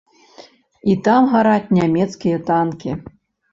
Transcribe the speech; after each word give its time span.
І 0.93 0.95
там 1.09 1.29
гараць 1.35 1.73
нямецкія 1.81 2.43
танкі. 2.51 2.99